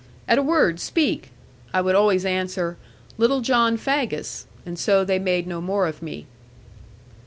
[0.27, 1.29] At a word, speak!'
[1.75, 2.75] I would always answer,
[3.19, 6.25] 'Little John Faggus'; and so they made no more of me.